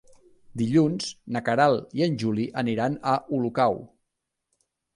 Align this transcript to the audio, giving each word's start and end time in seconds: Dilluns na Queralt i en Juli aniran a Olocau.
Dilluns 0.61 1.09
na 1.35 1.41
Queralt 1.49 1.93
i 1.99 2.05
en 2.07 2.17
Juli 2.25 2.47
aniran 2.63 2.99
a 3.13 3.17
Olocau. 3.41 3.79